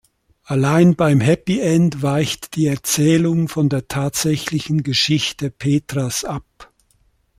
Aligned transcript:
Allein 0.45 0.95
beim 0.95 1.21
Happy 1.21 1.59
End 1.59 2.01
weicht 2.01 2.55
die 2.55 2.65
Erzählung 2.65 3.47
von 3.47 3.69
der 3.69 3.87
tatsächlichen 3.87 4.81
Geschichte 4.81 5.51
Petras 5.51 6.25
ab. 6.25 6.73